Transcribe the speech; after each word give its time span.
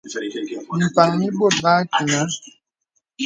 Mì 0.77 0.85
mpàŋ 0.91 1.09
mì 1.19 1.27
bɔ̀t 1.37 1.53
bə 1.63 1.69
akənâ. 1.79 2.19